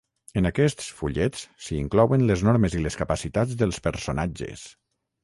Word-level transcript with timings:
En 0.39 0.45
aquests 0.49 0.85
fullets 1.01 1.43
s'hi 1.65 1.77
inclouen 1.81 2.25
les 2.31 2.45
normes 2.47 2.79
i 2.79 2.81
les 2.87 2.97
capacitats 3.03 3.53
dels 3.61 3.79
personatges. 3.89 4.65